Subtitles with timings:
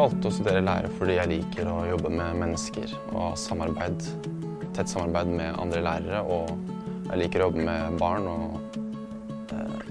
[0.00, 4.04] valgte å studere lære fordi jeg liker å jobbe med mennesker og ha samarbeid,
[4.76, 6.22] tett samarbeid med andre lærere.
[6.24, 8.78] Og jeg liker å jobbe med barn og
[9.56, 9.90] eh,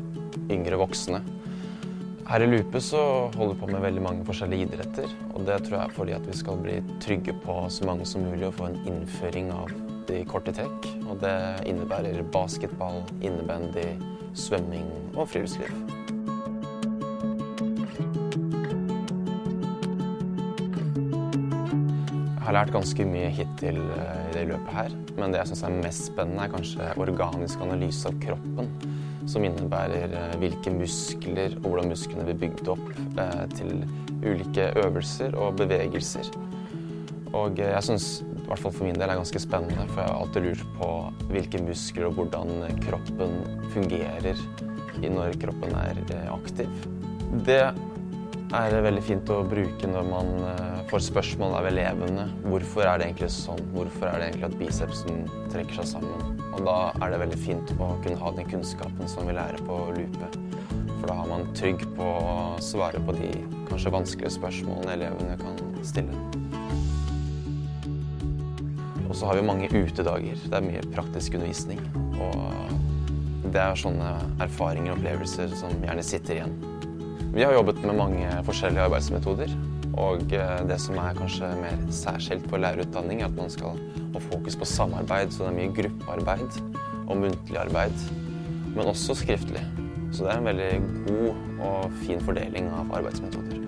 [0.55, 1.21] yngre voksne.
[2.29, 3.01] Her i Lupe så
[3.33, 5.13] holder vi på med veldig mange forskjellige idretter.
[5.33, 8.25] Og det tror jeg er fordi at vi skal bli trygge på så mange som
[8.25, 9.73] mulig og få en innføring av
[10.09, 10.91] de korte trekk.
[11.07, 11.37] Og det
[11.69, 13.91] innebærer basketball, innebandy,
[14.37, 15.98] svømming og friluftsliv.
[22.49, 25.75] Har lært ganske mye hittil eh, i det løpet her, men det jeg syns er
[25.83, 28.71] mest spennende, er kanskje organisk analyse av kroppen.
[29.29, 32.87] Som innebærer eh, hvilke muskler og hvordan musklene blir bygd opp
[33.21, 33.83] eh, til
[34.25, 36.31] ulike øvelser og bevegelser.
[37.37, 40.23] Og jeg syns i hvert fall for min del er ganske spennende, for jeg har
[40.23, 40.89] alltid lurt på
[41.29, 43.35] hvilke muskler og hvordan kroppen
[43.75, 44.41] fungerer
[44.99, 46.01] når kroppen er
[46.33, 46.71] aktiv.
[47.45, 47.61] Det
[48.57, 52.25] er veldig fint å bruke når man eh, får spørsmål av elevene.
[52.47, 53.61] Hvorfor er det egentlig sånn?
[53.75, 55.19] Hvorfor er det egentlig at bicepsen
[55.53, 56.39] trekker seg sammen?
[56.57, 59.77] Og da er det veldig fint å kunne ha den kunnskapen som vi lærer på
[59.93, 60.31] Lupe.
[60.95, 63.29] For da har man trygg på å svare på de
[63.69, 66.17] kanskje vanskelige spørsmålene elevene kan stille.
[69.05, 70.41] Og så har vi mange utedager.
[70.41, 71.85] Det er mye praktisk undervisning.
[72.17, 76.59] Og det er sånne erfaringer og opplevelser som gjerne sitter igjen.
[77.29, 79.51] Vi har jobbet med mange forskjellige arbeidsmetoder.
[79.99, 83.75] Og eh, det som er kanskje mer særskilt på lærerutdanning, er at man skal
[84.15, 85.35] ha fokus på samarbeid.
[85.35, 86.57] Så det er mye gruppearbeid
[87.05, 87.93] og muntlig arbeid,
[88.73, 89.61] men også skriftlig.
[90.09, 90.71] Så det er en veldig
[91.05, 93.59] god og fin fordeling av arbeidsmetoder.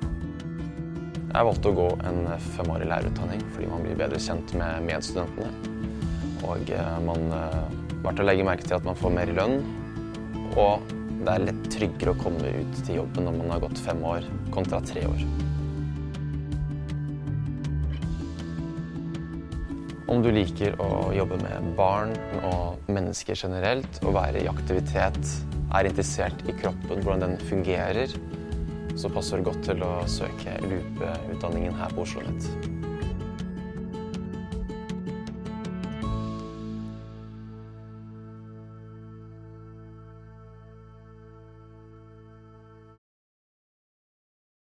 [1.31, 2.25] Jeg valgte å gå en
[2.57, 5.51] femårig lærerutdanning fordi man blir bedre kjent med medstudentene.
[6.49, 6.73] Og
[7.05, 9.61] man man uh, å legge merke til at man får mer lønn.
[10.57, 14.02] Og det er lett tryggere å komme ut til jobben når man har gått fem
[14.05, 15.23] år kontra tre år.
[20.12, 22.12] Om du liker å jobbe med barn
[22.44, 25.22] og mennesker generelt, og være i aktivitet,
[25.72, 28.12] er interessert i kroppen, hvordan den fungerer,
[29.00, 32.91] så passer det godt til å søke lupeutdanningen her på Oslo OsloMet.